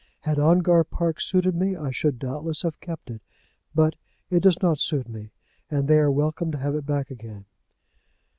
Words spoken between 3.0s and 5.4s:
it; but it does not suit me,